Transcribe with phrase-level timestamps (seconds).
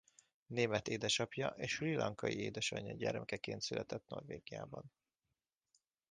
[0.47, 4.91] Német édesapja és Srí Lanka-i édesanya gyermekeként született Norvégiában.